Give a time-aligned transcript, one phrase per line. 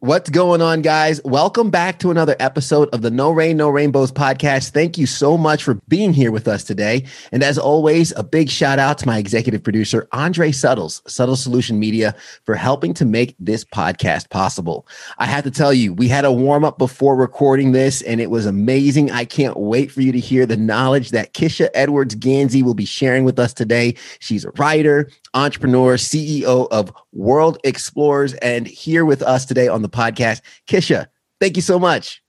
[0.00, 1.20] What's going on, guys?
[1.24, 4.70] Welcome back to another episode of the No Rain, No Rainbows podcast.
[4.70, 7.04] Thank you so much for being here with us today.
[7.32, 11.80] And as always, a big shout out to my executive producer, Andre Suttles, Subtle Solution
[11.80, 14.86] Media, for helping to make this podcast possible.
[15.18, 18.30] I have to tell you, we had a warm up before recording this, and it
[18.30, 19.10] was amazing.
[19.10, 22.84] I can't wait for you to hear the knowledge that Kisha Edwards Ganzi will be
[22.84, 23.96] sharing with us today.
[24.20, 29.88] She's a writer, entrepreneur, CEO of World Explorers, and here with us today on the
[29.88, 30.40] podcast.
[30.66, 31.06] Kisha,
[31.40, 32.22] thank you so much.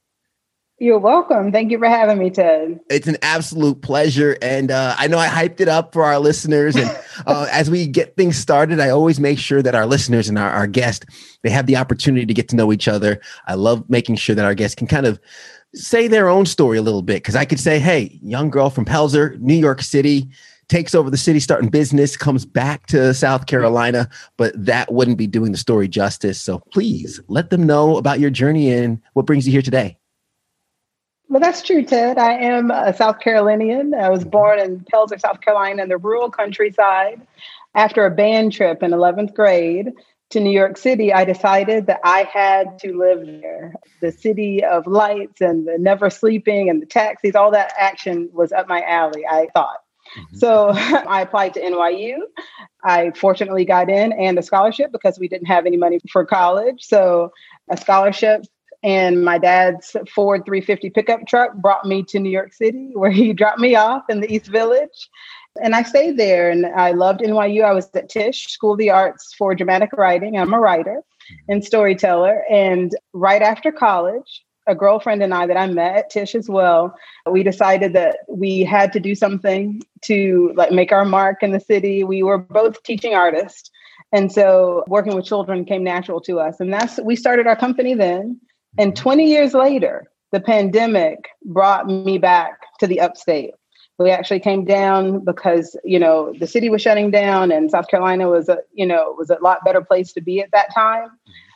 [0.81, 1.51] You're welcome.
[1.51, 2.79] Thank you for having me, Ted.
[2.89, 4.37] It's an absolute pleasure.
[4.41, 6.77] And uh, I know I hyped it up for our listeners.
[6.77, 6.89] And
[7.27, 10.49] uh, as we get things started, I always make sure that our listeners and our,
[10.49, 11.05] our guests,
[11.43, 13.19] they have the opportunity to get to know each other.
[13.45, 15.19] I love making sure that our guests can kind of
[15.75, 17.15] say their own story a little bit.
[17.15, 20.29] Because I could say, hey, young girl from Pelzer, New York City,
[20.69, 25.27] takes over the city, starting business, comes back to South Carolina, but that wouldn't be
[25.27, 26.39] doing the story justice.
[26.39, 29.97] So please let them know about your journey and what brings you here today.
[31.27, 32.17] Well, that's true, Ted.
[32.17, 33.93] I am a South Carolinian.
[33.93, 34.29] I was mm-hmm.
[34.29, 37.21] born in Pelzer, South Carolina, in the rural countryside.
[37.75, 39.91] After a band trip in 11th grade
[40.31, 43.75] to New York City, I decided that I had to live there.
[44.01, 48.51] The city of lights and the never sleeping and the taxis, all that action was
[48.51, 49.77] up my alley, I thought.
[50.17, 50.37] Mm-hmm.
[50.37, 52.17] So I applied to NYU.
[52.83, 56.83] I fortunately got in and a scholarship because we didn't have any money for college.
[56.83, 57.31] So
[57.69, 58.45] a scholarship
[58.81, 63.33] and my dad's Ford 350 pickup truck brought me to New York City where he
[63.33, 65.09] dropped me off in the East Village.
[65.61, 67.65] And I stayed there and I loved NYU.
[67.65, 70.37] I was at Tisch, School of the Arts for dramatic writing.
[70.37, 71.51] I'm a writer mm-hmm.
[71.51, 72.43] and storyteller.
[72.49, 76.95] And right after college, a girlfriend and I that I met Tisch as well,
[77.29, 81.59] we decided that we had to do something to like make our mark in the
[81.59, 82.03] city.
[82.03, 83.71] We were both teaching artists.
[84.11, 86.59] And so working with children came natural to us.
[86.59, 88.39] And that's we started our company then.
[88.77, 89.03] And mm-hmm.
[89.03, 93.53] 20 years later, the pandemic brought me back to the upstate.
[93.97, 98.29] We actually came down because, you know, the city was shutting down and South Carolina
[98.29, 101.09] was a, you know, was a lot better place to be at that time.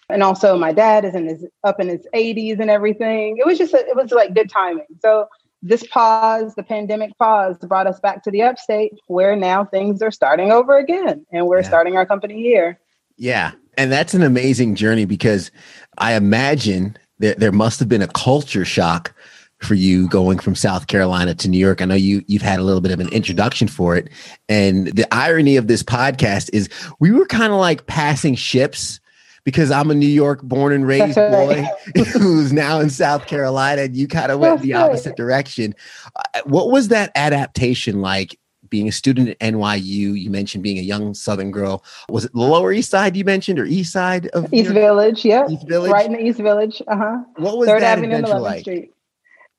[0.09, 3.38] And also my dad is in his up in his 80s and everything.
[3.38, 4.86] It was just a, it was like good timing.
[5.02, 5.28] So
[5.62, 10.12] this pause, the pandemic pause, brought us back to the upstate where now things are
[10.12, 11.68] starting over again, and we're yeah.
[11.68, 12.80] starting our company here.
[13.18, 15.52] Yeah, and that's an amazing journey because
[15.97, 19.16] I imagine there there must have been a culture shock
[19.64, 21.81] for you going from South Carolina to New York.
[21.81, 24.09] I know you you've had a little bit of an introduction for it.
[24.50, 29.00] And the irony of this podcast is we were kind of like passing ships
[29.43, 31.65] because I'm a New York born and raised boy
[32.13, 35.17] who's now in South Carolina and you kind of went That's the opposite right.
[35.17, 35.75] direction.
[36.15, 38.39] Uh, what was that adaptation like
[38.69, 40.19] being a student at NYU?
[40.19, 41.83] You mentioned being a young Southern girl.
[42.09, 45.25] Was it the Lower East Side you mentioned or East Side of East Village?
[45.25, 45.47] Yeah.
[45.49, 45.91] East Village.
[45.91, 46.81] Right in the East Village.
[46.87, 47.17] Uh huh.
[47.35, 48.61] What was Third that Avenue adventure like?
[48.61, 48.93] Street.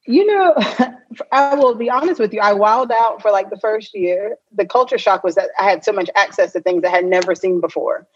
[0.06, 0.54] You know,
[1.32, 2.40] I will be honest with you.
[2.40, 4.36] I wowed out for like the first year.
[4.54, 7.34] The culture shock was that I had so much access to things I had never
[7.34, 8.06] seen before.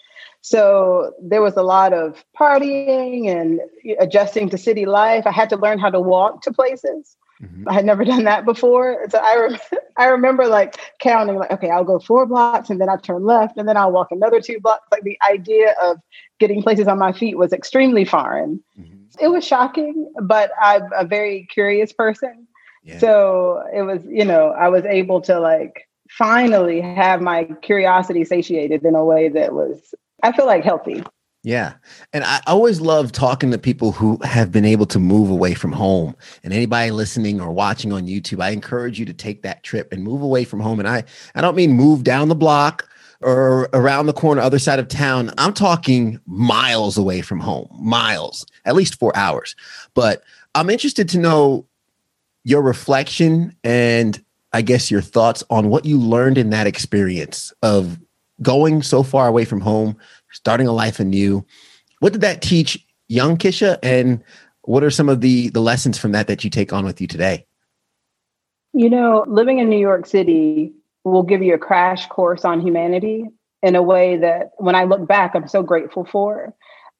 [0.40, 3.60] So there was a lot of partying and
[3.98, 5.26] adjusting to city life.
[5.26, 7.16] I had to learn how to walk to places.
[7.42, 7.68] Mm-hmm.
[7.68, 9.04] I had never done that before.
[9.10, 9.60] So I, rem-
[9.96, 13.56] I remember like counting, like, okay, I'll go four blocks and then I'll turn left
[13.56, 14.86] and then I'll walk another two blocks.
[14.90, 15.98] Like the idea of
[16.38, 18.62] getting places on my feet was extremely foreign.
[18.78, 18.96] Mm-hmm.
[19.20, 22.46] It was shocking, but I'm a very curious person.
[22.84, 22.98] Yeah.
[22.98, 28.84] So it was, you know, I was able to like finally have my curiosity satiated
[28.84, 31.02] in a way that was I feel like healthy.
[31.44, 31.74] Yeah.
[32.12, 35.72] And I always love talking to people who have been able to move away from
[35.72, 36.16] home.
[36.42, 40.02] And anybody listening or watching on YouTube, I encourage you to take that trip and
[40.02, 40.80] move away from home.
[40.80, 42.88] And I, I don't mean move down the block
[43.20, 45.30] or around the corner, other side of town.
[45.38, 49.54] I'm talking miles away from home, miles, at least four hours.
[49.94, 50.22] But
[50.54, 51.66] I'm interested to know
[52.44, 54.22] your reflection and
[54.52, 57.98] I guess your thoughts on what you learned in that experience of
[58.42, 59.96] going so far away from home,
[60.30, 61.44] starting a life anew.
[62.00, 64.22] What did that teach young Kisha, and
[64.62, 67.06] what are some of the the lessons from that that you take on with you
[67.06, 67.46] today?
[68.72, 70.72] You know, living in New York City
[71.04, 73.24] will give you a crash course on humanity
[73.62, 76.54] in a way that when I look back, I'm so grateful for.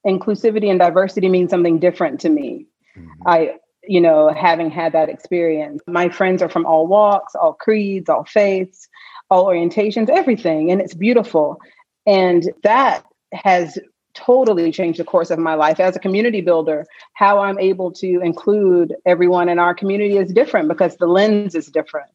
[0.07, 2.67] Inclusivity and diversity means something different to me.
[2.97, 3.29] Mm-hmm.
[3.29, 3.55] I,
[3.87, 8.25] you know, having had that experience, my friends are from all walks, all creeds, all
[8.25, 8.89] faiths
[9.31, 10.71] all orientations, everything.
[10.71, 11.61] And it's beautiful.
[12.07, 13.79] And that has
[14.15, 16.85] totally changed the course of my life as a community builder.
[17.15, 21.67] How I'm able to include everyone in our community is different because the lens is
[21.67, 22.11] different.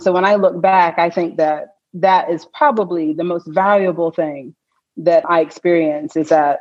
[0.00, 4.54] So when I look back, I think that that is probably the most valuable thing
[4.98, 6.60] that I experience is that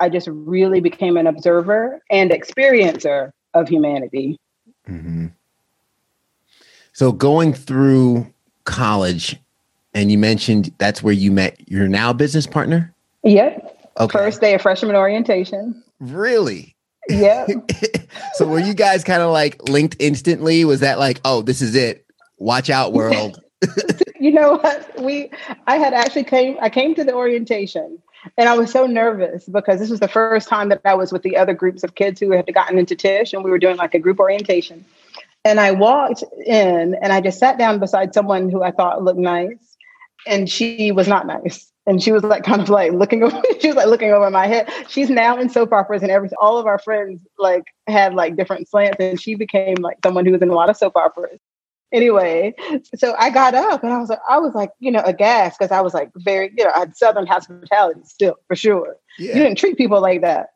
[0.00, 4.38] I just really became an observer and experiencer of humanity.
[4.88, 5.28] Mm-hmm.
[6.92, 8.32] So going through
[8.64, 9.36] college,
[9.94, 12.92] and you mentioned that's where you met your now business partner.
[13.22, 13.92] Yep.
[13.98, 14.18] Okay.
[14.18, 15.82] First day of freshman orientation.
[16.00, 16.74] Really?
[17.08, 17.46] Yeah.
[18.34, 20.64] so were you guys kind of like linked instantly?
[20.64, 22.04] Was that like, oh, this is it?
[22.38, 23.40] Watch out, world.
[24.20, 25.00] you know what?
[25.00, 25.30] We
[25.66, 27.98] I had actually came I came to the orientation
[28.36, 31.22] and I was so nervous because this was the first time that I was with
[31.22, 33.94] the other groups of kids who had gotten into Tisch and we were doing like
[33.94, 34.84] a group orientation.
[35.44, 39.18] And I walked in and I just sat down beside someone who I thought looked
[39.18, 39.73] nice.
[40.26, 41.70] And she was not nice.
[41.86, 44.46] And she was like kind of like looking over, she was like looking over my
[44.46, 44.70] head.
[44.88, 46.38] She's now in soap operas and everything.
[46.40, 50.32] All of our friends like had like different slants and she became like someone who
[50.32, 51.40] was in a lot of soap operas
[51.94, 52.52] anyway,
[52.96, 55.70] so I got up and I was like, I was like, you know, aghast because
[55.70, 58.96] I was like very, you know, I had Southern hospitality still for sure.
[59.18, 59.28] Yeah.
[59.28, 60.48] You didn't treat people like that.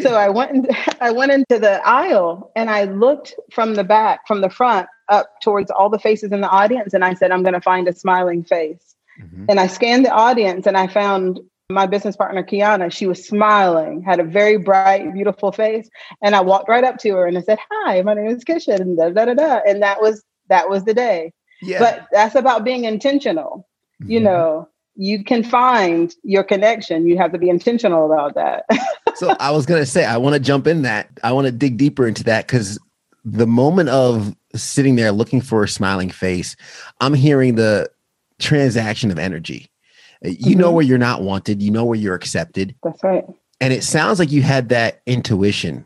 [0.00, 0.68] so I went
[1.00, 5.28] I went into the aisle and I looked from the back, from the front up
[5.42, 7.92] towards all the faces in the audience, and I said, I'm going to find a
[7.92, 8.93] smiling face.
[9.20, 9.46] Mm-hmm.
[9.48, 11.40] And I scanned the audience and I found
[11.70, 15.88] my business partner Kiana, she was smiling, had a very bright, beautiful face.
[16.22, 18.78] And I walked right up to her and I said, Hi, my name is Kisha.
[18.78, 19.60] And da, da, da, da.
[19.66, 21.32] And that was that was the day.
[21.62, 21.78] Yeah.
[21.78, 23.66] But that's about being intentional.
[24.02, 24.12] Mm-hmm.
[24.12, 27.06] You know, you can find your connection.
[27.06, 28.66] You have to be intentional about that.
[29.14, 31.08] so I was going to say, I want to jump in that.
[31.22, 32.78] I want to dig deeper into that because
[33.24, 36.54] the moment of sitting there looking for a smiling face,
[37.00, 37.90] I'm hearing the
[38.38, 39.70] transaction of energy.
[40.22, 40.60] You mm-hmm.
[40.60, 42.74] know where you're not wanted, you know where you're accepted.
[42.82, 43.24] That's right.
[43.60, 45.84] And it sounds like you had that intuition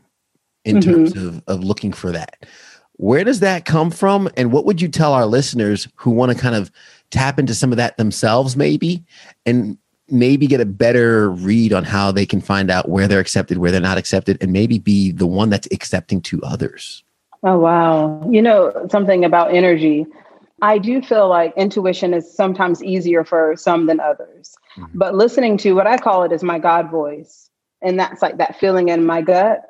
[0.65, 0.91] in mm-hmm.
[0.91, 2.45] terms of, of looking for that.
[2.93, 4.29] Where does that come from?
[4.35, 6.71] And what would you tell our listeners who want to kind of
[7.11, 9.03] tap into some of that themselves, maybe,
[9.45, 9.77] and
[10.09, 13.71] maybe get a better read on how they can find out where they're accepted, where
[13.71, 17.03] they're not accepted, and maybe be the one that's accepting to others?
[17.43, 18.27] Oh, wow.
[18.29, 20.05] You know, something about energy.
[20.61, 24.55] I do feel like intuition is sometimes easier for some than others.
[24.77, 24.97] Mm-hmm.
[24.97, 27.49] But listening to what I call it is my God voice.
[27.81, 29.61] And that's like that feeling in my gut.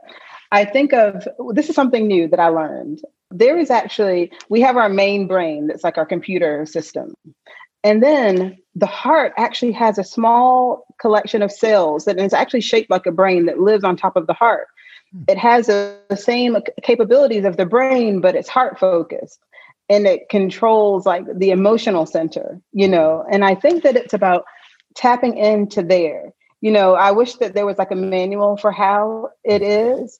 [0.52, 3.02] I think of this is something new that I learned.
[3.32, 7.14] There is actually, we have our main brain that's like our computer system.
[7.84, 12.90] And then the heart actually has a small collection of cells that is actually shaped
[12.90, 14.68] like a brain that lives on top of the heart.
[15.12, 15.24] Hmm.
[15.28, 19.40] It has a, the same capabilities of the brain, but it's heart focused
[19.90, 23.26] and it controls like the emotional center, you know.
[23.32, 24.46] And I think that it's about
[24.96, 26.32] tapping into there.
[26.62, 30.20] You know, I wish that there was like a manual for how it is,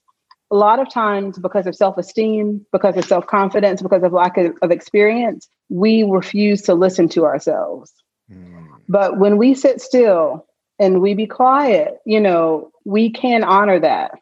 [0.50, 4.70] a lot of times because of self-esteem because of self-confidence because of lack of, of
[4.70, 7.92] experience we refuse to listen to ourselves
[8.30, 8.66] mm.
[8.88, 10.46] but when we sit still
[10.78, 14.12] and we be quiet you know we can honor that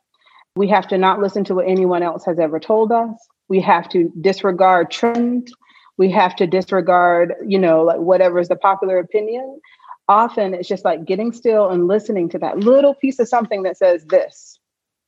[0.56, 3.16] we have to not listen to what anyone else has ever told us
[3.48, 5.52] we have to disregard trends
[5.96, 9.60] we have to disregard you know like whatever is the popular opinion
[10.08, 13.76] often it's just like getting still and listening to that little piece of something that
[13.76, 14.58] says this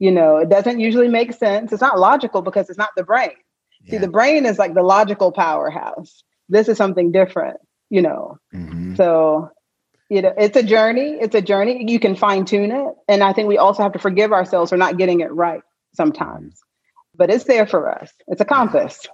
[0.01, 1.73] you know, it doesn't usually make sense.
[1.73, 3.33] It's not logical because it's not the brain.
[3.85, 3.91] Yeah.
[3.93, 6.25] See, the brain is like the logical powerhouse.
[6.49, 7.59] This is something different,
[7.91, 8.39] you know.
[8.53, 8.95] Mm-hmm.
[8.95, 9.51] So,
[10.09, 11.19] you know, it's a journey.
[11.21, 11.85] It's a journey.
[11.89, 12.95] You can fine tune it.
[13.09, 15.63] And I think we also have to forgive ourselves for not getting it right
[15.95, 16.59] sometimes.
[17.21, 18.11] But it's there for us.
[18.29, 19.07] It's a compass.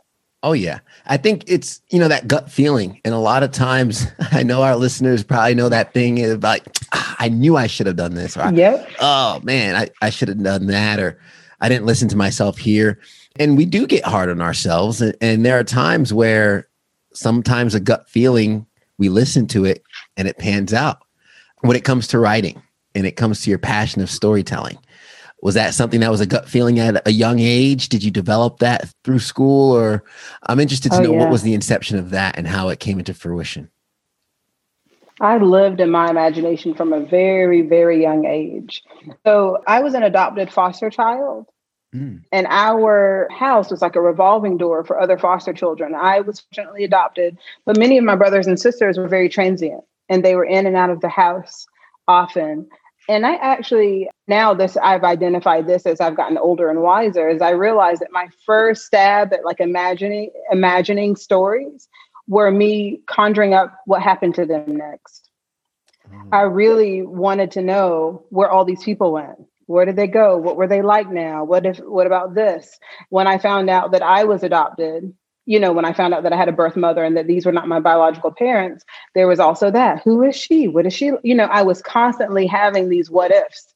[0.45, 0.79] Oh yeah.
[1.07, 3.01] I think it's, you know, that gut feeling.
[3.05, 6.63] And a lot of times I know our listeners probably know that thing is like,
[6.93, 8.37] ah, I knew I should have done this.
[8.37, 8.89] Or, yep.
[9.01, 11.01] oh man, I, I should have done that.
[11.01, 11.19] Or
[11.61, 13.01] I didn't listen to myself here.
[13.41, 15.01] And we do get hard on ourselves.
[15.01, 16.69] And, and there are times where
[17.13, 18.67] sometimes a gut feeling,
[18.99, 19.83] we listen to it
[20.17, 20.99] and it pans out
[21.63, 22.63] when it comes to writing
[22.95, 24.79] and it comes to your passion of storytelling
[25.47, 28.59] was that something that was a gut feeling at a young age did you develop
[28.59, 30.03] that through school or
[30.49, 31.21] i'm interested to oh, know yeah.
[31.21, 33.71] what was the inception of that and how it came into fruition
[35.19, 38.83] I lived in my imagination from a very, very young age.
[39.25, 41.47] So I was an adopted foster child.
[41.95, 42.23] Mm.
[42.33, 45.95] And our house was like a revolving door for other foster children.
[45.95, 50.23] I was fortunately adopted, but many of my brothers and sisters were very transient and
[50.23, 51.67] they were in and out of the house
[52.07, 52.69] often.
[53.09, 57.41] And I actually now this I've identified this as I've gotten older and wiser is
[57.41, 61.89] I realized that my first stab at like imagining imagining stories
[62.29, 65.31] were me conjuring up what happened to them next.
[66.09, 66.35] Mm-hmm.
[66.35, 69.39] I really wanted to know where all these people went.
[69.67, 70.37] Where did they go?
[70.37, 71.45] What were they like now?
[71.45, 72.79] What if what about this?
[73.11, 75.13] When I found out that I was adopted,
[75.47, 77.47] you know, when I found out that I had a birth mother and that these
[77.47, 78.85] were not my biological parents,
[79.15, 80.03] there was also that.
[80.03, 80.69] Who is she?
[80.69, 81.13] What is she?
[81.23, 83.73] You know, I was constantly having these what ifs.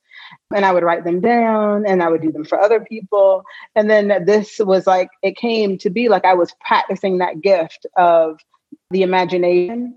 [0.54, 3.44] And I would write them down and I would do them for other people.
[3.74, 7.84] And then this was like, it came to be like I was practicing that gift
[7.96, 8.38] of
[8.90, 9.94] the imagination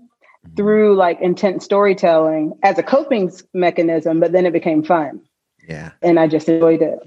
[0.56, 5.20] through like intense storytelling as a coping mechanism, but then it became fun.
[5.68, 5.92] Yeah.
[6.02, 6.98] And I just enjoyed it.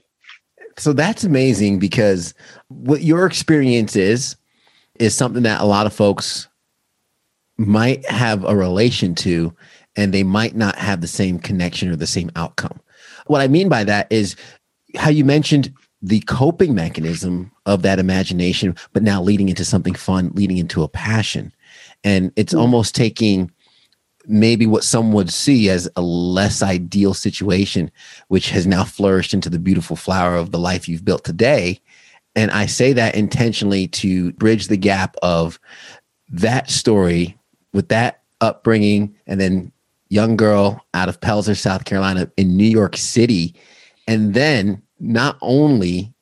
[0.77, 2.33] So that's amazing because
[2.69, 4.38] what your experience is,
[5.00, 6.48] is something that a lot of folks
[7.58, 9.54] might have a relation to,
[9.96, 12.80] and they might not have the same connection or the same outcome.
[13.25, 14.36] What I mean by that is
[14.96, 20.32] how you mentioned the coping mechanism of that imagination, but now leading into something fun,
[20.36, 21.51] leading into a passion.
[22.04, 22.62] And it's mm-hmm.
[22.62, 23.51] almost taking
[24.27, 27.89] maybe what some would see as a less ideal situation,
[28.27, 31.80] which has now flourished into the beautiful flower of the life you've built today.
[32.38, 35.60] And I say that intentionally to bridge the gap of
[36.29, 37.36] that story
[37.74, 39.72] with that upbringing and then
[40.10, 43.56] young girl out of Pelzer, South Carolina in New York City.
[44.08, 46.13] And then not only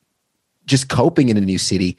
[0.64, 1.98] just coping in a new city,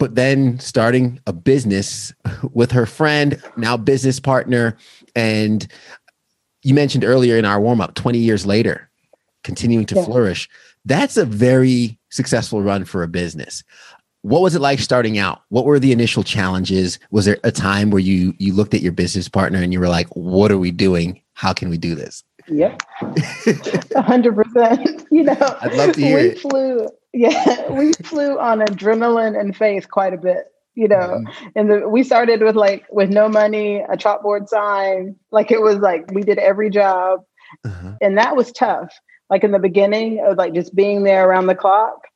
[0.00, 2.12] but then starting a business
[2.52, 4.76] with her friend, now business partner.
[5.14, 5.64] And
[6.64, 8.90] you mentioned earlier in our warm up, 20 years later,
[9.44, 10.04] continuing to yeah.
[10.04, 10.48] flourish.
[10.84, 13.62] That's a very successful run for a business.
[14.22, 15.42] What was it like starting out?
[15.50, 16.98] What were the initial challenges?
[17.10, 19.88] Was there a time where you you looked at your business partner and you were
[19.88, 21.20] like, "What are we doing?
[21.34, 22.82] How can we do this?" Yep,
[23.96, 25.02] hundred percent.
[25.14, 26.40] You know, I'd love to hear we it.
[26.40, 30.96] flew yeah, we flew on adrenaline and faith quite a bit, you know.
[30.96, 31.48] Mm-hmm.
[31.54, 35.16] And the, we started with like with no money, a chalkboard sign.
[35.30, 37.20] Like it was like we did every job,
[37.64, 37.92] uh-huh.
[38.02, 38.92] and that was tough.
[39.34, 42.06] Like in the beginning of like just being there around the clock.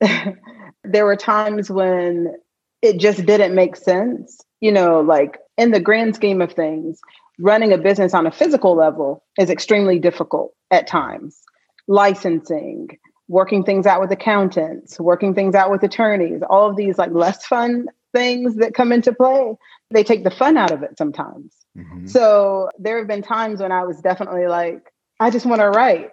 [0.84, 2.36] there were times when
[2.80, 5.00] it just didn't make sense, you know.
[5.00, 7.00] Like in the grand scheme of things,
[7.40, 11.42] running a business on a physical level is extremely difficult at times.
[11.88, 12.86] Licensing,
[13.26, 17.44] working things out with accountants, working things out with attorneys, all of these like less
[17.44, 19.56] fun things that come into play,
[19.90, 21.52] they take the fun out of it sometimes.
[21.76, 22.06] Mm-hmm.
[22.06, 26.10] So there have been times when I was definitely like, I just want to write.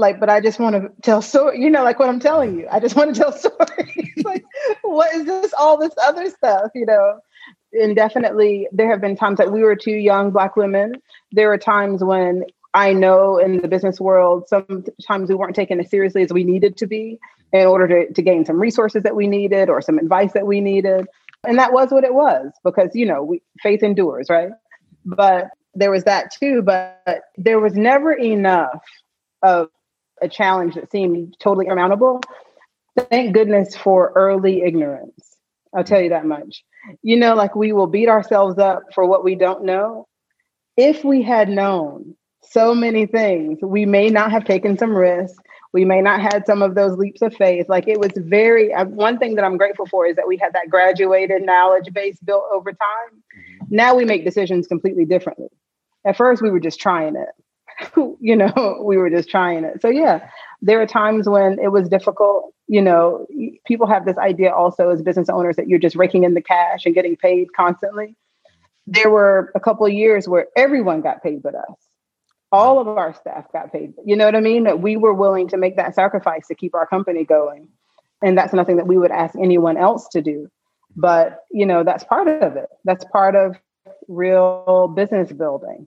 [0.00, 2.66] Like, but I just want to tell story, you know, like what I'm telling you.
[2.70, 4.24] I just want to tell stories.
[4.24, 4.44] like,
[4.80, 7.20] what is this, all this other stuff, you know?
[7.74, 10.94] And definitely there have been times that we were two young black women.
[11.32, 15.90] There were times when I know in the business world, sometimes we weren't taken as
[15.90, 17.18] seriously as we needed to be
[17.52, 20.62] in order to, to gain some resources that we needed or some advice that we
[20.62, 21.06] needed.
[21.46, 24.50] And that was what it was because, you know, we, faith endures, right?
[25.04, 28.82] But there was that too, but there was never enough
[29.42, 29.68] of
[30.20, 32.20] a challenge that seemed totally insurmountable.
[33.10, 35.36] Thank goodness for early ignorance.
[35.74, 36.64] I'll tell you that much.
[37.02, 40.06] You know, like we will beat ourselves up for what we don't know.
[40.76, 43.58] If we had known so many things.
[43.62, 45.38] We may not have taken some risks.
[45.72, 47.68] We may not had some of those leaps of faith.
[47.68, 50.52] Like it was very, uh, one thing that I'm grateful for is that we had
[50.54, 52.78] that graduated knowledge base built over time.
[53.12, 53.76] Mm-hmm.
[53.76, 55.48] Now we make decisions completely differently.
[56.04, 57.28] At first, we were just trying it.
[58.20, 59.80] you know, we were just trying it.
[59.82, 60.28] So, yeah,
[60.62, 62.54] there are times when it was difficult.
[62.68, 63.26] You know,
[63.66, 66.86] people have this idea also as business owners that you're just raking in the cash
[66.86, 68.16] and getting paid constantly.
[68.86, 71.90] There were a couple of years where everyone got paid but us
[72.52, 73.94] all of our staff got paid.
[74.04, 74.64] You know what I mean?
[74.64, 77.68] That we were willing to make that sacrifice to keep our company going.
[78.22, 80.48] And that's nothing that we would ask anyone else to do.
[80.96, 82.68] But, you know, that's part of it.
[82.84, 83.56] That's part of
[84.08, 85.86] real business building.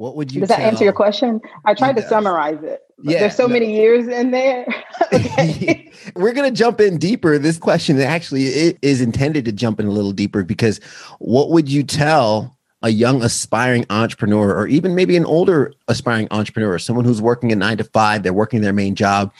[0.00, 1.42] What would you Does that answer your question?
[1.66, 2.80] I tried to summarize it.
[3.02, 3.52] Yeah, there's so no.
[3.52, 4.66] many years in there.
[6.16, 7.36] We're going to jump in deeper.
[7.36, 8.44] This question actually
[8.80, 10.78] is intended to jump in a little deeper because
[11.18, 16.72] what would you tell a young aspiring entrepreneur or even maybe an older aspiring entrepreneur
[16.72, 19.30] or someone who's working a nine to five they're working their main job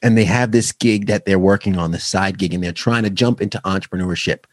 [0.00, 3.02] and they have this gig that they're working on the side gig and they're trying
[3.02, 4.44] to jump into entrepreneurship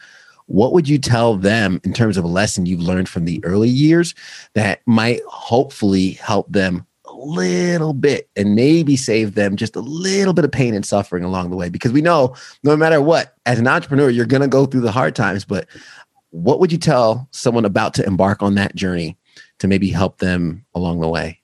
[0.51, 3.69] what would you tell them in terms of a lesson you've learned from the early
[3.69, 4.13] years
[4.53, 10.33] that might hopefully help them a little bit and maybe save them just a little
[10.33, 13.59] bit of pain and suffering along the way because we know no matter what as
[13.59, 15.67] an entrepreneur you're going to go through the hard times but
[16.31, 19.17] what would you tell someone about to embark on that journey
[19.59, 21.39] to maybe help them along the way?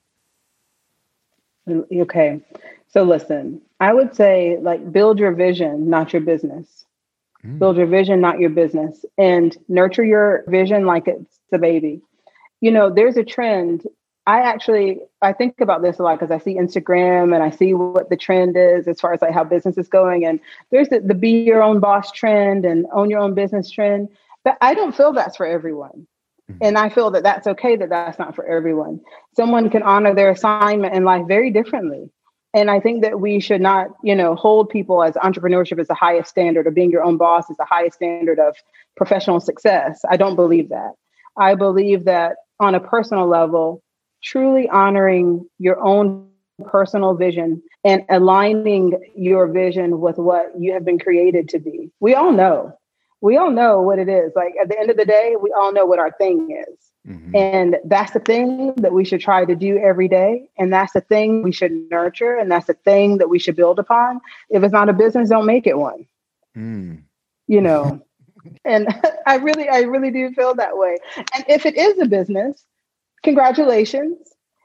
[1.68, 2.40] Mm, okay.
[2.88, 6.86] So listen, I would say like build your vision, not your business.
[7.44, 7.58] Mm.
[7.58, 12.02] Build your vision, not your business, and nurture your vision like it's a baby.
[12.60, 13.86] You know, there's a trend.
[14.26, 17.72] I actually I think about this a lot because I see Instagram and I see
[17.74, 20.24] what the trend is as far as like how business is going.
[20.26, 20.40] And
[20.70, 24.08] there's the, the be your own boss trend and own your own business trend.
[24.44, 26.06] But I don't feel that's for everyone.
[26.50, 26.58] Mm-hmm.
[26.62, 29.00] And I feel that that's okay that that's not for everyone.
[29.36, 32.10] Someone can honor their assignment in life very differently.
[32.58, 35.94] And I think that we should not, you know, hold people as entrepreneurship is the
[35.94, 38.56] highest standard or being your own boss is the highest standard of
[38.96, 40.00] professional success.
[40.10, 40.94] I don't believe that.
[41.36, 43.80] I believe that on a personal level,
[44.24, 46.28] truly honoring your own
[46.66, 51.92] personal vision and aligning your vision with what you have been created to be.
[52.00, 52.76] We all know.
[53.20, 54.32] We all know what it is.
[54.34, 56.87] Like at the end of the day, we all know what our thing is.
[57.08, 57.36] Mm-hmm.
[57.36, 60.50] And that's the thing that we should try to do every day.
[60.58, 62.36] And that's the thing we should nurture.
[62.36, 64.20] And that's the thing that we should build upon.
[64.50, 66.06] If it's not a business, don't make it one.
[66.56, 67.02] Mm.
[67.46, 68.02] You know,
[68.64, 68.88] and
[69.26, 70.96] I really, I really do feel that way.
[71.16, 72.62] And if it is a business,
[73.22, 74.18] congratulations.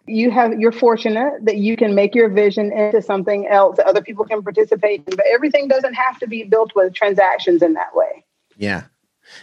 [0.06, 4.02] You have you're fortunate that you can make your vision into something else that other
[4.02, 5.16] people can participate in.
[5.16, 8.26] But everything doesn't have to be built with transactions in that way.
[8.58, 8.84] Yeah.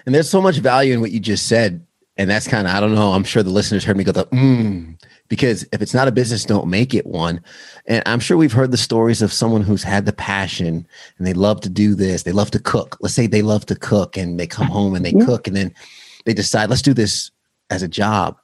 [0.04, 1.86] And there's so much value in what you just said.
[2.16, 4.26] And that's kind of, I don't know, I'm sure the listeners heard me go, the,
[4.26, 7.40] mm, because if it's not a business, don't make it one.
[7.86, 10.86] And I'm sure we've heard the stories of someone who's had the passion
[11.16, 12.24] and they love to do this.
[12.24, 12.98] They love to cook.
[13.00, 15.24] Let's say they love to cook and they come home and they yeah.
[15.24, 15.72] cook and then
[16.26, 17.30] they decide, let's do this
[17.70, 18.36] as a job.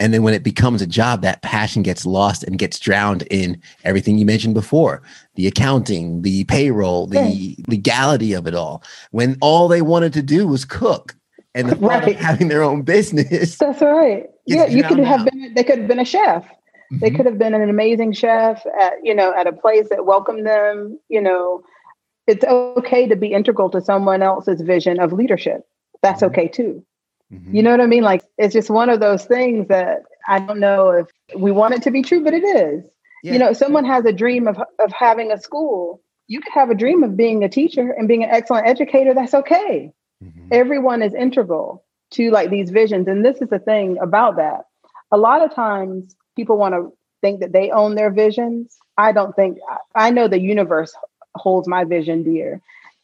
[0.00, 3.60] And then when it becomes a job, that passion gets lost and gets drowned in
[3.84, 5.02] everything you mentioned before
[5.34, 8.82] the accounting, the payroll, the legality of it all.
[9.10, 11.14] When all they wanted to do was cook
[11.54, 12.08] and the right.
[12.08, 13.56] of having their own business.
[13.58, 14.26] That's right.
[14.46, 15.30] Yeah, you could have out.
[15.30, 16.44] been, they could have been a chef.
[16.44, 16.98] Mm-hmm.
[16.98, 20.46] They could have been an amazing chef at, you know, at a place that welcomed
[20.46, 20.98] them.
[21.08, 21.62] You know,
[22.26, 25.66] it's okay to be integral to someone else's vision of leadership.
[26.02, 26.32] That's mm-hmm.
[26.32, 26.84] okay too.
[27.32, 27.56] Mm-hmm.
[27.56, 28.02] You know what I mean?
[28.02, 31.06] Like it's just one of those things that I don't know if
[31.36, 32.84] we want it to be true, but it is.
[33.22, 33.32] Yeah.
[33.32, 36.02] You know, someone has a dream of of having a school.
[36.26, 39.14] You could have a dream of being a teacher and being an excellent educator.
[39.14, 39.92] That's okay.
[40.24, 40.48] Mm-hmm.
[40.52, 43.08] Everyone is integral to like these visions.
[43.08, 44.66] And this is the thing about that.
[45.12, 48.76] A lot of times people want to think that they own their visions.
[48.96, 49.58] I don't think
[49.94, 50.94] I know the universe
[51.34, 52.60] holds my vision dear.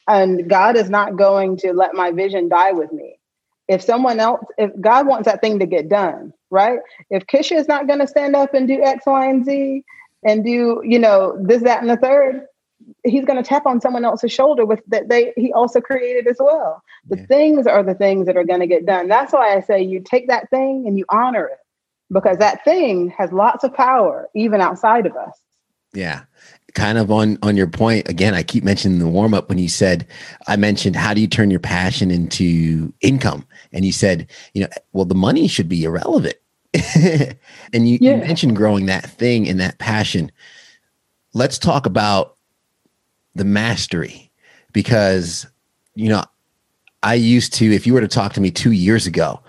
[0.09, 3.19] And God is not going to let my vision die with me
[3.69, 6.81] if someone else, if God wants that thing to get done, right?
[7.09, 9.85] If Kisha is not going to stand up and do X, Y, and Z
[10.25, 12.47] and do, you know, this, that, and the third,
[13.05, 16.37] he's going to tap on someone else's shoulder with that they he also created as
[16.39, 16.83] well.
[17.09, 17.27] The yeah.
[17.27, 19.09] things are the things that are going to get done.
[19.09, 21.59] That's why I say you take that thing and you honor it
[22.13, 25.41] because that thing has lots of power even outside of us.
[25.93, 26.23] Yeah
[26.75, 29.69] kind of on on your point again i keep mentioning the warm up when you
[29.69, 30.07] said
[30.47, 34.69] i mentioned how do you turn your passion into income and you said you know
[34.93, 36.37] well the money should be irrelevant
[36.95, 38.13] and you, yeah.
[38.13, 40.31] you mentioned growing that thing and that passion
[41.35, 42.37] let's talk about
[43.35, 44.31] the mastery
[44.73, 45.47] because
[45.95, 46.23] you know
[47.03, 49.40] i used to if you were to talk to me two years ago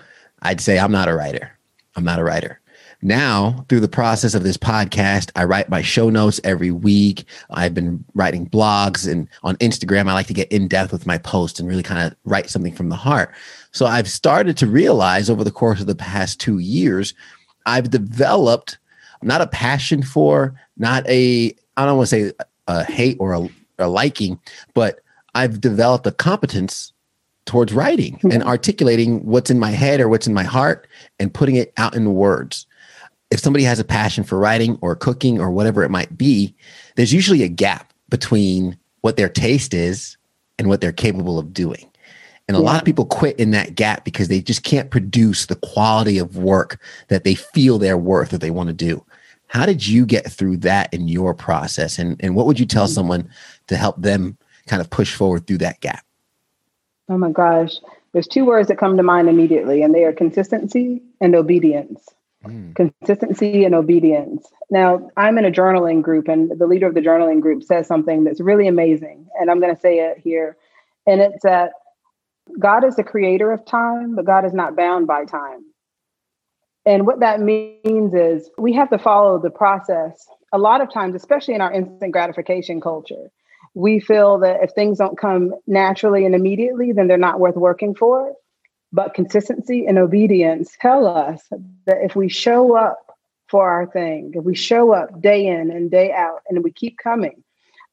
[0.44, 1.58] i'd say i'm not a writer
[1.96, 2.62] i'm not a writer
[3.04, 7.26] now, through the process of this podcast, I write my show notes every week.
[7.50, 11.18] I've been writing blogs and on Instagram, I like to get in depth with my
[11.18, 13.32] posts and really kind of write something from the heart.
[13.72, 17.16] So I've started to realize over the course of the past two years,
[17.66, 18.78] I've developed
[19.24, 22.34] not a passion for, not a, I don't want to say
[22.68, 23.50] a hate or a,
[23.82, 24.40] a liking,
[24.74, 25.00] but
[25.36, 26.94] I've developed a competence
[27.46, 28.48] towards writing and hmm.
[28.48, 30.88] articulating what's in my head or what's in my heart
[31.20, 32.68] and putting it out in words
[33.32, 36.54] if somebody has a passion for writing or cooking or whatever it might be,
[36.96, 40.18] there's usually a gap between what their taste is
[40.60, 41.90] and what they're capable of doing.
[42.48, 42.66] And a yeah.
[42.66, 46.38] lot of people quit in that gap because they just can't produce the quality of
[46.38, 49.04] work that they feel they're worth or they want to do.
[49.48, 51.98] How did you get through that in your process?
[51.98, 52.94] And, and what would you tell hmm.
[52.94, 53.30] someone
[53.72, 56.06] to help them kind of push forward through that gap?
[57.08, 57.78] Oh my gosh.
[58.12, 62.04] There's two words that come to mind immediately, and they are consistency and obedience.
[62.46, 62.76] Mm.
[62.76, 64.46] Consistency and obedience.
[64.70, 68.26] Now, I'm in a journaling group, and the leader of the journaling group says something
[68.26, 69.28] that's really amazing.
[69.40, 70.58] And I'm going to say it here.
[71.08, 71.72] And it's that
[72.60, 75.64] God is the creator of time, but God is not bound by time.
[76.86, 80.28] And what that means is we have to follow the process.
[80.52, 83.32] A lot of times, especially in our instant gratification culture,
[83.74, 87.96] we feel that if things don't come naturally and immediately, then they're not worth working
[87.96, 88.34] for.
[88.92, 91.42] But consistency and obedience tell us
[91.86, 93.00] that if we show up
[93.48, 96.98] for our thing, if we show up day in and day out, and we keep
[96.98, 97.44] coming,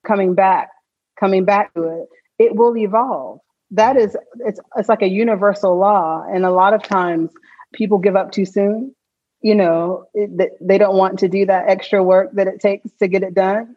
[0.04, 0.70] coming back,
[1.18, 3.40] coming back to it, it will evolve.
[3.70, 7.30] That is, it's it's like a universal law, and a lot of times
[7.72, 8.94] people give up too soon.
[9.40, 13.08] you know, it, they don't want to do that extra work that it takes to
[13.08, 13.76] get it done.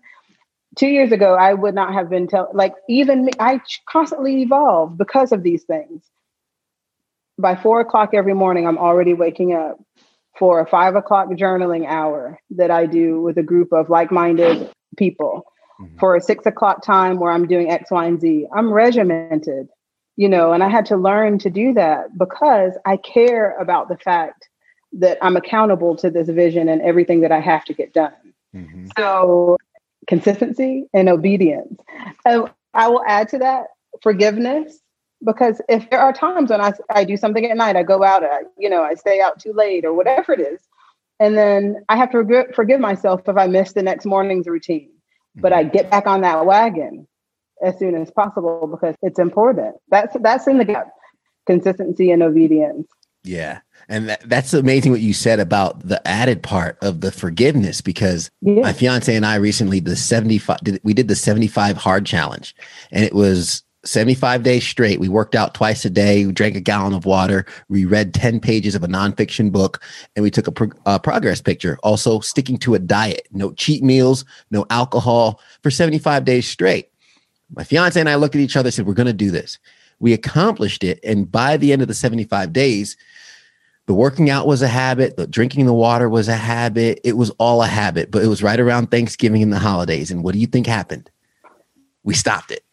[0.77, 4.97] Two years ago, I would not have been tell like even me, I constantly evolve
[4.97, 6.03] because of these things.
[7.37, 9.79] By four o'clock every morning, I'm already waking up
[10.37, 15.45] for a five o'clock journaling hour that I do with a group of like-minded people.
[15.81, 15.97] Mm-hmm.
[15.97, 18.47] For a six o'clock time where I'm doing X, Y, and Z.
[18.53, 19.67] I'm regimented,
[20.15, 23.97] you know, and I had to learn to do that because I care about the
[23.97, 24.47] fact
[24.93, 28.13] that I'm accountable to this vision and everything that I have to get done.
[28.55, 28.87] Mm-hmm.
[28.97, 29.57] So,
[30.07, 31.79] consistency and obedience.
[32.25, 33.67] And I will add to that
[34.01, 34.79] forgiveness
[35.23, 38.23] because if there are times when I, I do something at night, I go out,
[38.23, 40.61] I, you know, I stay out too late or whatever it is.
[41.19, 44.89] And then I have to forgive myself if I miss the next morning's routine.
[44.89, 45.41] Mm-hmm.
[45.41, 47.07] But I get back on that wagon
[47.63, 49.75] as soon as possible because it's important.
[49.89, 50.87] That's that's in the gap.
[51.45, 52.87] Consistency and obedience.
[53.23, 53.59] Yeah.
[53.91, 58.31] And that, that's amazing what you said about the added part of the forgiveness because
[58.39, 58.61] yeah.
[58.61, 62.55] my fiance and I recently the 75 did, we did the 75 hard challenge
[62.93, 65.01] and it was 75 days straight.
[65.01, 66.25] We worked out twice a day.
[66.25, 67.45] We drank a gallon of water.
[67.67, 69.81] We read 10 pages of a nonfiction book
[70.15, 71.77] and we took a, pro- a progress picture.
[71.83, 76.89] Also, sticking to a diet, no cheat meals, no alcohol for 75 days straight.
[77.53, 79.59] My fiance and I looked at each other and said, We're going to do this.
[79.99, 80.99] We accomplished it.
[81.03, 82.95] And by the end of the 75 days,
[83.91, 87.01] the working out was a habit, the drinking the water was a habit.
[87.03, 90.09] It was all a habit, but it was right around Thanksgiving and the holidays.
[90.11, 91.11] And what do you think happened?
[92.05, 92.63] We stopped it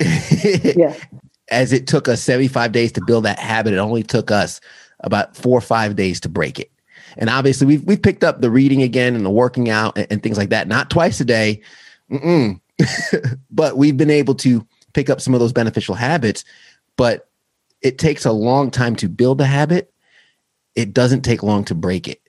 [0.76, 0.96] yeah.
[1.52, 4.60] As it took us 75 days to build that habit, it only took us
[4.98, 6.72] about four or five days to break it.
[7.16, 10.20] And obviously, we've we've picked up the reading again and the working out and, and
[10.20, 10.66] things like that.
[10.66, 11.62] Not twice a day,
[13.52, 16.44] but we've been able to pick up some of those beneficial habits.
[16.96, 17.28] But
[17.82, 19.92] it takes a long time to build a habit.
[20.74, 22.20] It doesn't take long to break it.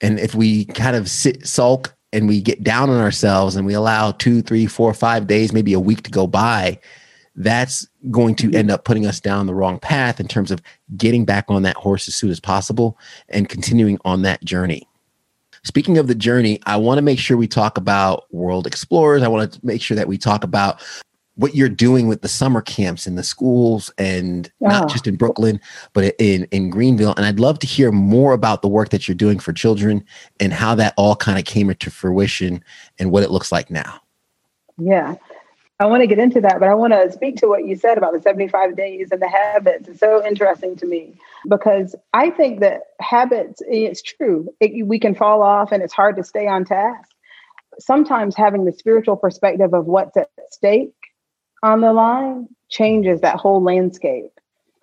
[0.00, 3.74] And if we kind of sit sulk and we get down on ourselves and we
[3.74, 6.78] allow two, three, four, five days, maybe a week to go by,
[7.34, 10.60] that's going to end up putting us down the wrong path in terms of
[10.96, 12.98] getting back on that horse as soon as possible
[13.28, 14.88] and continuing on that journey.
[15.64, 19.22] Speaking of the journey, I want to make sure we talk about World Explorers.
[19.22, 20.80] I want to make sure that we talk about
[21.38, 25.60] what you're doing with the summer camps in the schools and not just in Brooklyn,
[25.92, 27.14] but in, in Greenville.
[27.16, 30.04] And I'd love to hear more about the work that you're doing for children
[30.40, 32.62] and how that all kind of came into fruition
[32.98, 34.00] and what it looks like now.
[34.78, 35.14] Yeah.
[35.78, 37.98] I want to get into that, but I want to speak to what you said
[37.98, 39.88] about the 75 days and the habits.
[39.88, 41.14] It's so interesting to me
[41.48, 45.92] because I think that habits, eh, it's true, it, we can fall off and it's
[45.94, 47.08] hard to stay on task.
[47.78, 50.90] Sometimes having the spiritual perspective of what's at stake
[51.62, 54.32] on the line changes that whole landscape.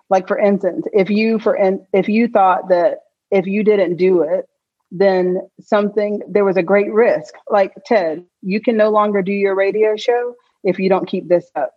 [0.09, 1.57] Like for instance, if you for
[1.93, 2.99] if you thought that
[3.31, 4.47] if you didn't do it,
[4.91, 7.33] then something there was a great risk.
[7.49, 11.49] Like Ted, you can no longer do your radio show if you don't keep this
[11.55, 11.71] up.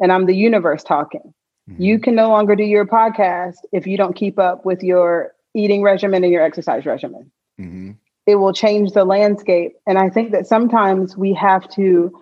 [0.00, 1.34] And I'm the universe talking.
[1.70, 1.82] Mm-hmm.
[1.82, 5.82] You can no longer do your podcast if you don't keep up with your eating
[5.82, 7.30] regimen and your exercise regimen.
[7.60, 7.92] Mm-hmm.
[8.26, 9.72] It will change the landscape.
[9.86, 12.12] And I think that sometimes we have to,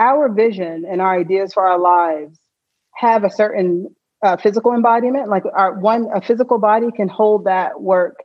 [0.00, 2.38] our vision and our ideas for our lives
[2.96, 5.28] have a certain uh, physical embodiment.
[5.28, 8.16] Like our one, a physical body can hold that work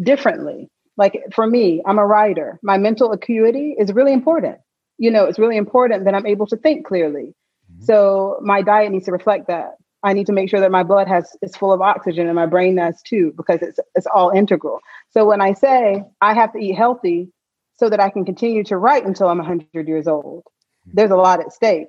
[0.00, 0.70] differently.
[0.96, 2.58] Like for me, I'm a writer.
[2.62, 4.58] My mental acuity is really important
[4.98, 7.34] you know, it's really important that I'm able to think clearly.
[7.72, 7.84] Mm-hmm.
[7.84, 9.76] So my diet needs to reflect that.
[10.02, 12.46] I need to make sure that my blood has is full of oxygen and my
[12.46, 14.80] brain does too, because it's it's all integral.
[15.10, 17.30] So when I say I have to eat healthy
[17.76, 20.44] so that I can continue to write until I'm 100 years old.
[20.86, 21.88] There's a lot at stake.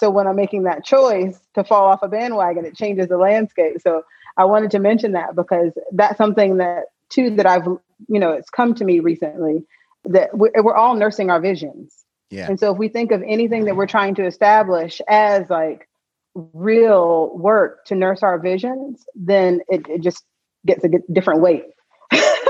[0.00, 3.80] So when I'm making that choice to fall off a bandwagon, it changes the landscape.
[3.80, 4.02] So
[4.36, 7.66] I wanted to mention that because that's something that too that I've
[8.08, 9.64] you know it's come to me recently
[10.04, 12.48] that we're, we're all nursing our visions yeah.
[12.48, 15.88] And so if we think of anything that we're trying to establish as like
[16.34, 20.24] real work to nurse our visions, then it, it just
[20.66, 21.64] gets a different weight.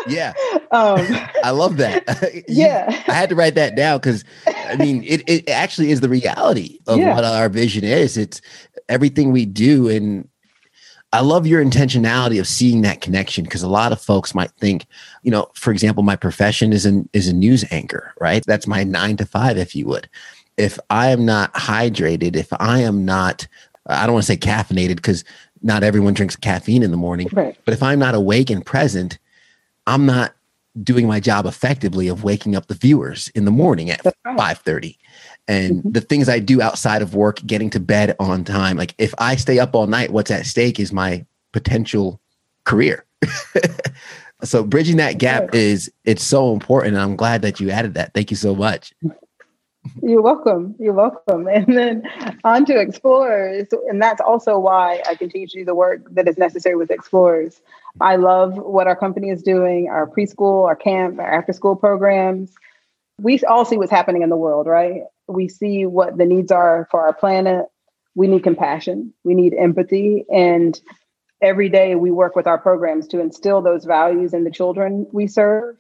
[0.07, 0.33] Yeah.
[0.71, 1.07] Um,
[1.43, 2.05] I love that.
[2.49, 2.87] yeah.
[3.09, 6.79] I had to write that down because I mean, it, it actually is the reality
[6.87, 7.15] of yeah.
[7.15, 8.17] what our vision is.
[8.17, 8.41] It's
[8.89, 9.89] everything we do.
[9.89, 10.29] And
[11.13, 14.87] I love your intentionality of seeing that connection because a lot of folks might think,
[15.23, 18.45] you know, for example, my profession is an is a news anchor, right?
[18.45, 20.09] That's my nine to five, if you would.
[20.57, 23.47] If I am not hydrated, if I am not,
[23.87, 25.25] I don't want to say caffeinated because
[25.63, 27.57] not everyone drinks caffeine in the morning, right.
[27.65, 29.19] but if I'm not awake and present,
[29.87, 30.35] I'm not
[30.83, 34.37] doing my job effectively of waking up the viewers in the morning at right.
[34.37, 34.97] 5:30
[35.47, 35.91] and mm-hmm.
[35.91, 38.77] the things I do outside of work, getting to bed on time.
[38.77, 42.21] Like if I stay up all night, what's at stake is my potential
[42.65, 43.05] career.
[44.45, 46.95] So bridging that gap is it's so important.
[46.95, 48.13] And I'm glad that you added that.
[48.15, 48.93] Thank you so much.
[50.03, 50.75] You're welcome.
[50.79, 51.49] You're welcome.
[51.53, 52.03] And then
[52.45, 53.69] on to Explorers.
[53.89, 57.61] And that's also why I continue to do the work that is necessary with Explorers.
[58.01, 62.53] I love what our company is doing, our preschool, our camp, our after school programs.
[63.21, 65.03] We all see what's happening in the world, right?
[65.29, 67.67] We see what the needs are for our planet.
[68.17, 70.25] We need compassion, we need empathy.
[70.33, 70.81] And
[71.41, 75.27] every day we work with our programs to instill those values in the children we
[75.27, 75.77] serve.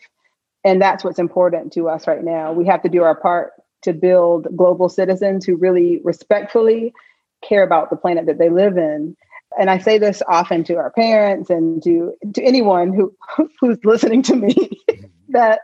[0.65, 2.53] And that's what's important to us right now.
[2.53, 3.53] We have to do our part
[3.85, 6.93] to build global citizens who really respectfully
[7.47, 9.17] care about the planet that they live in.
[9.59, 13.15] And I say this often to our parents and to, to anyone who
[13.61, 14.71] who's listening to me
[15.29, 15.61] that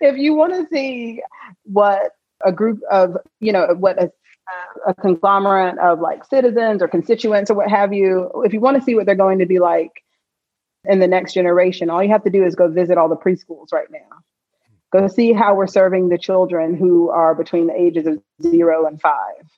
[0.00, 1.22] if you want to see
[1.64, 2.12] what
[2.44, 4.10] a group of, you know, what a,
[4.86, 8.82] a conglomerate of like citizens or constituents or what have you, if you want to
[8.82, 10.04] see what they're going to be like
[10.84, 13.72] in the next generation, all you have to do is go visit all the preschools
[13.72, 14.22] right now
[14.94, 19.00] Go see how we're serving the children who are between the ages of zero and
[19.00, 19.50] five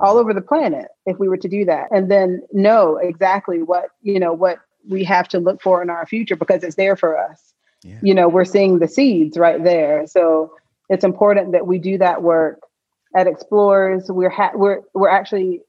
[0.00, 3.86] all over the planet if we were to do that and then know exactly what
[4.02, 7.16] you know what we have to look for in our future because it's there for
[7.18, 7.98] us yeah.
[8.02, 10.52] you know we're seeing the seeds right there so
[10.88, 12.60] it's important that we do that work
[13.16, 15.60] at explorers we're ha- we're we're actually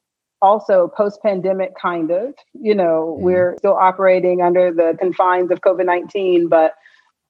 [0.41, 3.23] also post pandemic kind of you know mm-hmm.
[3.23, 6.73] we're still operating under the confines of covid-19 but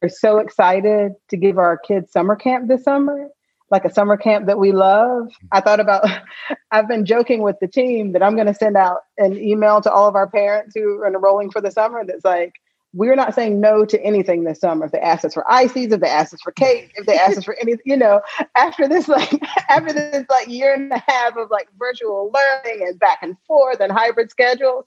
[0.09, 3.29] so excited to give our kids summer camp this summer,
[3.71, 5.31] like a summer camp that we love.
[5.51, 6.05] I thought about,
[6.71, 9.91] I've been joking with the team that I'm going to send out an email to
[9.91, 12.53] all of our parents who are enrolling for the summer that's like,
[12.95, 14.85] we're not saying no to anything this summer.
[14.85, 17.37] If they ask us for ices, if they ask us for cake, if they ask
[17.37, 18.21] us for anything, you know,
[18.55, 19.31] after this like
[19.69, 23.81] after this like year and a half of like virtual learning and back and forth
[23.81, 24.85] and hybrid schedules,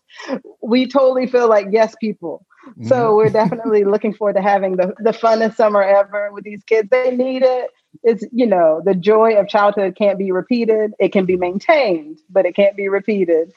[0.62, 2.46] we totally feel like yes, people.
[2.84, 3.16] So mm-hmm.
[3.16, 6.88] we're definitely looking forward to having the, the funnest summer ever with these kids.
[6.90, 7.70] They need it.
[8.02, 10.92] It's, you know, the joy of childhood can't be repeated.
[10.98, 13.52] It can be maintained, but it can't be repeated.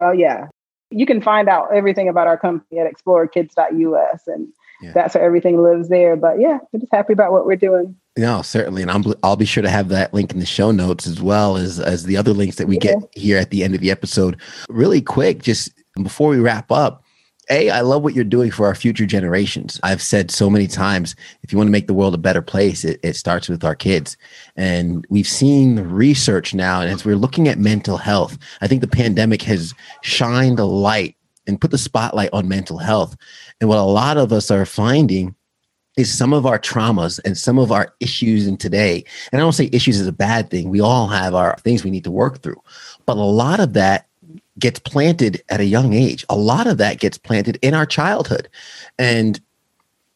[0.00, 0.48] Oh, yeah.
[0.92, 4.26] You can find out everything about our company at explorekids.us.
[4.26, 4.48] And
[4.82, 4.92] yeah.
[4.92, 6.16] that's where everything lives there.
[6.16, 7.96] But yeah, we're just happy about what we're doing.
[8.16, 11.06] No, certainly, and I'm I'll be sure to have that link in the show notes
[11.06, 12.92] as well as as the other links that we yeah.
[12.92, 14.38] get here at the end of the episode.
[14.68, 17.01] Really quick, just before we wrap up,
[17.50, 19.80] a, I love what you're doing for our future generations.
[19.82, 22.84] I've said so many times, if you want to make the world a better place,
[22.84, 24.16] it, it starts with our kids.
[24.56, 28.80] And we've seen the research now, and as we're looking at mental health, I think
[28.80, 33.16] the pandemic has shined a light and put the spotlight on mental health.
[33.60, 35.34] And what a lot of us are finding
[35.96, 39.04] is some of our traumas and some of our issues in today.
[39.30, 40.70] And I don't say issues is a bad thing.
[40.70, 42.62] We all have our things we need to work through.
[43.04, 44.06] But a lot of that
[44.58, 46.24] gets planted at a young age.
[46.28, 48.48] A lot of that gets planted in our childhood.
[48.98, 49.40] And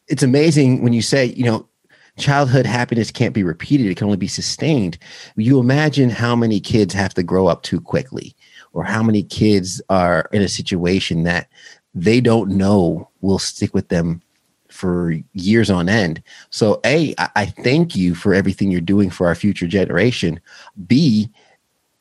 [0.09, 1.66] it's amazing when you say, you know,
[2.18, 4.99] childhood happiness can't be repeated, it can only be sustained.
[5.37, 8.35] You imagine how many kids have to grow up too quickly,
[8.72, 11.49] or how many kids are in a situation that
[11.94, 14.22] they don't know will stick with them
[14.68, 16.22] for years on end.
[16.51, 20.40] So, A, I thank you for everything you're doing for our future generation.
[20.87, 21.31] B,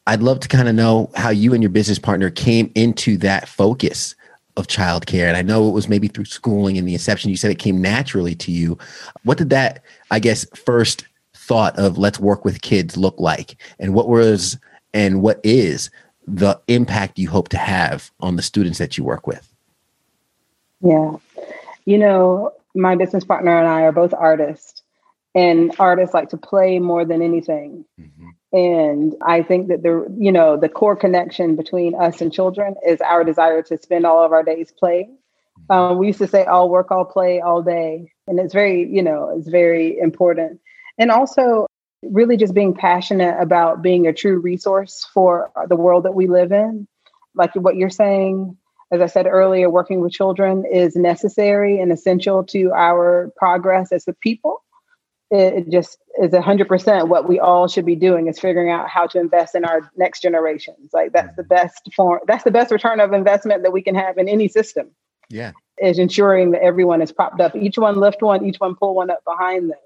[0.08, 3.48] I'd love to kind of know how you and your business partner came into that
[3.48, 4.15] focus
[4.58, 5.28] of childcare.
[5.28, 7.30] And I know it was maybe through schooling and the inception.
[7.30, 8.78] You said it came naturally to you.
[9.24, 13.58] What did that, I guess, first thought of let's work with kids look like?
[13.80, 14.58] And what was
[14.94, 15.89] and what is
[16.28, 19.52] the impact you hope to have on the students that you work with?
[20.82, 21.15] Yeah.
[21.86, 24.82] You know, my business partner and I are both artists,
[25.34, 27.86] and artists like to play more than anything.
[28.00, 28.30] Mm-hmm.
[28.56, 33.02] And I think that the you know the core connection between us and children is
[33.02, 35.18] our desire to spend all of our days playing.
[35.70, 39.04] Um, we used to say all work, all play, all day, and it's very you
[39.04, 40.62] know it's very important.
[40.98, 41.68] And also
[42.02, 46.54] really just being passionate about being a true resource for the world that we live
[46.54, 46.88] in.
[47.34, 48.56] Like what you're saying,
[48.89, 54.08] as I said earlier, working with children is necessary and essential to our progress as
[54.08, 54.63] a people
[55.32, 59.20] it just is 100% what we all should be doing is figuring out how to
[59.20, 60.92] invest in our next generations.
[60.94, 61.56] Like that's the mm-hmm.
[61.56, 64.92] best form that's the best return of investment that we can have in any system
[65.30, 65.52] yeah.
[65.82, 69.10] is ensuring that everyone is propped up each one lift one each one pull one
[69.10, 69.80] up behind them.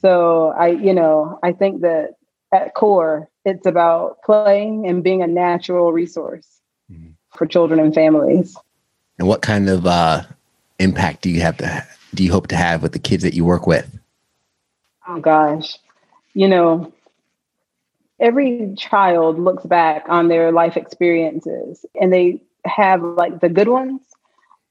[0.00, 2.14] So i you know i think that
[2.52, 6.46] at core it's about playing and being a natural resource
[6.90, 7.10] mm-hmm.
[7.36, 8.56] for children and families.
[9.18, 10.22] And what kind of uh,
[10.78, 13.44] impact do you have to do you hope to have with the kids that you
[13.44, 13.98] work with
[15.08, 15.78] Oh gosh.
[16.34, 16.92] You know,
[18.20, 24.00] every child looks back on their life experiences and they have like the good ones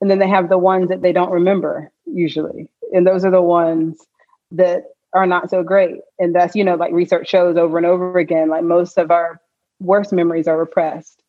[0.01, 2.69] And then they have the ones that they don't remember usually.
[2.93, 4.05] And those are the ones
[4.51, 6.01] that are not so great.
[6.19, 9.39] And that's, you know, like research shows over and over again, like most of our
[9.79, 11.21] worst memories are repressed.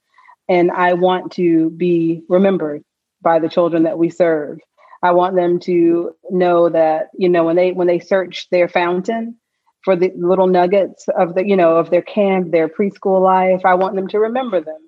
[0.48, 2.84] And I want to be remembered
[3.22, 4.60] by the children that we serve.
[5.02, 9.36] I want them to know that, you know, when they when they search their fountain
[9.84, 13.74] for the little nuggets of the, you know, of their camp, their preschool life, I
[13.74, 14.78] want them to remember them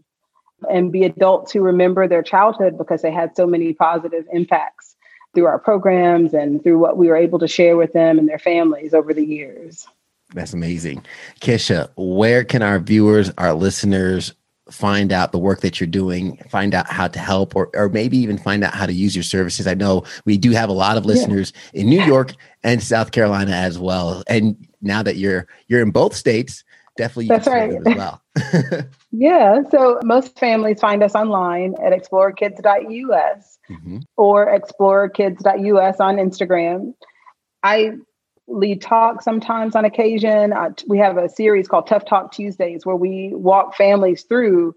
[0.70, 4.94] and be adults who remember their childhood because they had so many positive impacts
[5.34, 8.38] through our programs and through what we were able to share with them and their
[8.38, 9.86] families over the years.
[10.32, 11.04] That's amazing.
[11.40, 14.32] Kisha, where can our viewers, our listeners
[14.70, 18.16] find out the work that you're doing, find out how to help, or, or maybe
[18.18, 19.66] even find out how to use your services?
[19.66, 21.82] I know we do have a lot of listeners yeah.
[21.82, 24.22] in New York and South Carolina as well.
[24.26, 26.64] And now that you're you're in both states,
[26.96, 28.22] definitely that's right as well.
[29.12, 29.62] yeah.
[29.70, 33.98] So most families find us online at explorekids.us mm-hmm.
[34.16, 36.94] or explorekids.us on Instagram.
[37.62, 37.92] I
[38.46, 40.52] lead talk sometimes on occasion.
[40.52, 44.74] Uh, we have a series called Tough Talk Tuesdays where we walk families through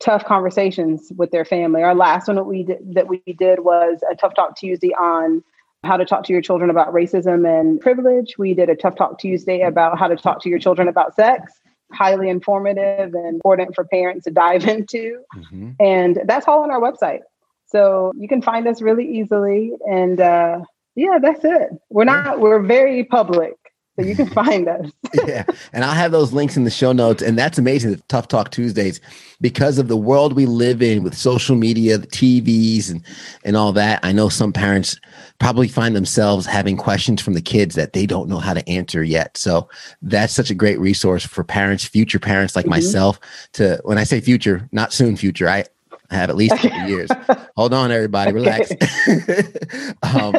[0.00, 1.82] tough conversations with their family.
[1.82, 5.42] Our last one that we did, that we did was a Tough Talk Tuesday on
[5.84, 8.36] how to talk to your children about racism and privilege.
[8.38, 11.52] We did a Tough Talk Tuesday about how to talk to your children about sex.
[11.92, 15.20] Highly informative and important for parents to dive into.
[15.34, 15.70] Mm-hmm.
[15.80, 17.20] And that's all on our website.
[17.66, 19.72] So you can find us really easily.
[19.90, 20.60] And uh,
[20.98, 21.70] yeah, that's it.
[21.90, 23.54] We're not, we're very public.
[23.98, 24.90] So you can find us.
[25.26, 25.44] yeah.
[25.72, 27.22] And I'll have those links in the show notes.
[27.22, 27.92] And that's amazing.
[27.92, 29.00] The Tough Talk Tuesdays,
[29.40, 33.04] because of the world we live in with social media, the TVs and
[33.44, 34.00] and all that.
[34.02, 34.98] I know some parents
[35.38, 39.04] probably find themselves having questions from the kids that they don't know how to answer
[39.04, 39.36] yet.
[39.36, 39.68] So
[40.02, 42.70] that's such a great resource for parents, future parents like mm-hmm.
[42.70, 43.20] myself
[43.52, 45.48] to when I say future, not soon future.
[45.48, 45.64] I
[46.10, 46.88] I have at least okay.
[46.88, 47.10] years.
[47.56, 48.70] Hold on, everybody, relax.
[50.02, 50.34] um,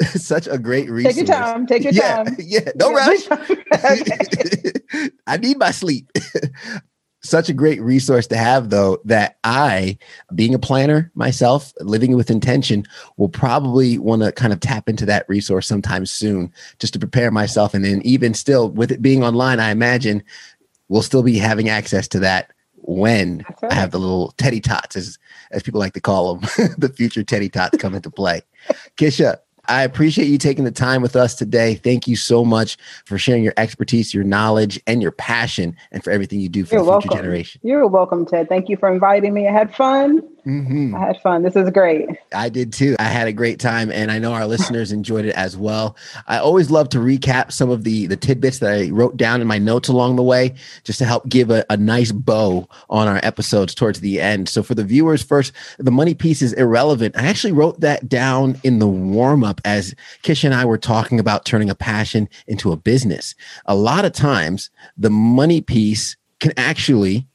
[0.00, 1.14] such a great resource.
[1.14, 1.66] Take your time.
[1.66, 2.36] Take your yeah, time.
[2.38, 3.26] Yeah, no rush.
[5.26, 6.10] I need my sleep.
[7.22, 9.96] such a great resource to have, though, that I,
[10.34, 12.84] being a planner myself, living with intention,
[13.16, 17.30] will probably want to kind of tap into that resource sometime soon just to prepare
[17.30, 17.74] myself.
[17.74, 20.24] And then, even still, with it being online, I imagine
[20.88, 22.52] we'll still be having access to that
[22.86, 23.72] when right.
[23.72, 25.18] I have the little teddy tots, as
[25.50, 28.42] as people like to call them, the future teddy tots come into play.
[28.96, 31.74] Kisha, I appreciate you taking the time with us today.
[31.74, 36.10] Thank you so much for sharing your expertise, your knowledge, and your passion, and for
[36.10, 37.60] everything you do for You're the future generation.
[37.64, 38.48] You're welcome, Ted.
[38.48, 39.48] Thank you for inviting me.
[39.48, 40.22] I had fun.
[40.46, 40.94] Mm-hmm.
[40.94, 41.42] I had fun.
[41.42, 42.08] This is great.
[42.32, 42.94] I did too.
[43.00, 45.96] I had a great time, and I know our listeners enjoyed it as well.
[46.28, 49.48] I always love to recap some of the the tidbits that I wrote down in
[49.48, 53.18] my notes along the way, just to help give a, a nice bow on our
[53.24, 54.48] episodes towards the end.
[54.48, 57.16] So for the viewers, first, the money piece is irrelevant.
[57.16, 61.18] I actually wrote that down in the warm up as Kish and I were talking
[61.18, 63.34] about turning a passion into a business.
[63.66, 67.26] A lot of times, the money piece can actually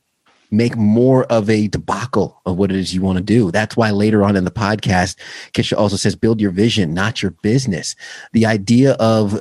[0.52, 3.52] make more of a debacle of what it is you want to do.
[3.52, 5.16] That's why later on in the podcast,
[5.54, 7.96] Kisha also says, build your vision, not your business.
[8.34, 9.40] The idea of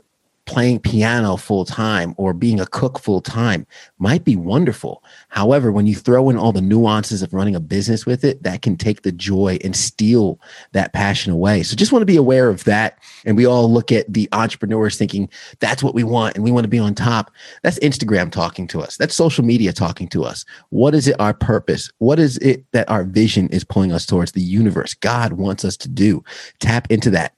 [0.50, 3.64] playing piano full time or being a cook full time
[4.00, 5.04] might be wonderful.
[5.28, 8.60] However, when you throw in all the nuances of running a business with it, that
[8.60, 10.40] can take the joy and steal
[10.72, 11.62] that passion away.
[11.62, 12.98] So just want to be aware of that.
[13.24, 15.28] And we all look at the entrepreneurs thinking
[15.60, 17.30] that's what we want and we want to be on top.
[17.62, 18.96] That's Instagram talking to us.
[18.96, 20.44] That's social media talking to us.
[20.70, 21.92] What is it our purpose?
[21.98, 24.94] What is it that our vision is pulling us towards the universe?
[24.94, 26.24] God wants us to do.
[26.58, 27.34] Tap into that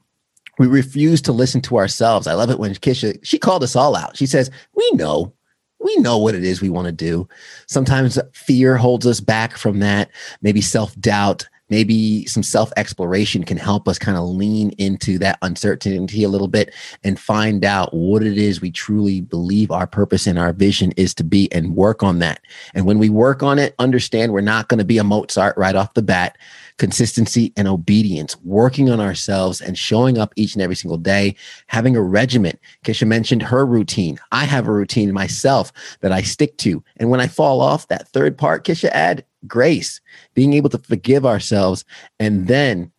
[0.59, 2.27] we refuse to listen to ourselves.
[2.27, 4.17] I love it when Kisha, she called us all out.
[4.17, 5.33] She says, We know,
[5.81, 7.29] we know what it is we want to do.
[7.67, 10.11] Sometimes fear holds us back from that,
[10.43, 15.39] maybe self doubt, maybe some self exploration can help us kind of lean into that
[15.41, 20.27] uncertainty a little bit and find out what it is we truly believe our purpose
[20.27, 22.43] and our vision is to be and work on that.
[22.75, 25.75] And when we work on it, understand we're not going to be a Mozart right
[25.75, 26.37] off the bat
[26.77, 31.35] consistency and obedience, working on ourselves and showing up each and every single day,
[31.69, 32.59] having a regiment.
[32.85, 34.19] Kisha mentioned her routine.
[34.31, 36.85] I have a routine myself that I stick to.
[36.99, 40.01] And when I fall off, that third part, Kisha, add grace,
[40.35, 41.85] being able to forgive ourselves
[42.19, 42.91] and then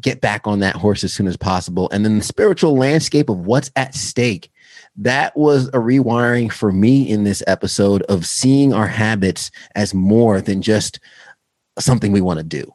[0.00, 1.88] get back on that horse as soon as possible.
[1.90, 4.50] And then the spiritual landscape of what's at stake
[5.00, 10.40] that was a rewiring for me in this episode of seeing our habits as more
[10.40, 10.98] than just
[11.78, 12.72] something we want to do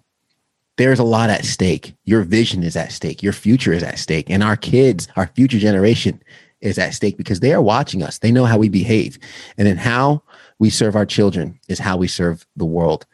[0.77, 1.95] there's a lot at stake.
[2.05, 3.21] Your vision is at stake.
[3.21, 4.29] Your future is at stake.
[4.29, 6.21] And our kids, our future generation
[6.61, 8.19] is at stake because they are watching us.
[8.19, 9.19] They know how we behave.
[9.57, 10.23] And then how
[10.63, 13.05] we serve our children is how we serve the world.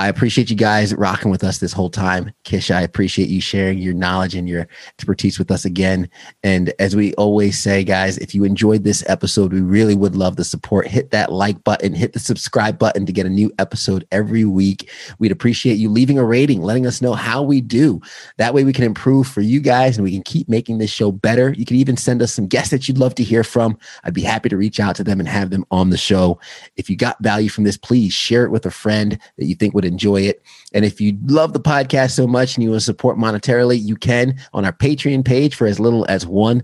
[0.00, 2.32] I appreciate you guys rocking with us this whole time.
[2.42, 6.10] Kish, I appreciate you sharing your knowledge and your expertise with us again.
[6.42, 10.34] And as we always say, guys, if you enjoyed this episode, we really would love
[10.34, 10.88] the support.
[10.88, 14.90] Hit that like button, hit the subscribe button to get a new episode every week.
[15.20, 18.00] We'd appreciate you leaving a rating, letting us know how we do.
[18.38, 21.12] That way we can improve for you guys and we can keep making this show
[21.12, 21.52] better.
[21.52, 23.78] You can even send us some guests that you'd love to hear from.
[24.02, 26.40] I'd be happy to reach out to them and have them on the show.
[26.74, 29.72] If you got value from this, please share it with a friend that you think
[29.72, 30.42] would would enjoy it.
[30.72, 33.96] And if you love the podcast so much and you want to support monetarily, you
[33.96, 36.62] can on our Patreon page for as little as $1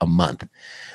[0.00, 0.48] a month.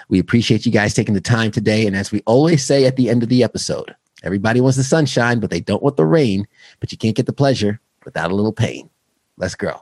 [0.09, 1.87] We appreciate you guys taking the time today.
[1.87, 5.39] And as we always say at the end of the episode, everybody wants the sunshine,
[5.39, 6.47] but they don't want the rain.
[6.79, 8.89] But you can't get the pleasure without a little pain.
[9.37, 9.81] Let's grow.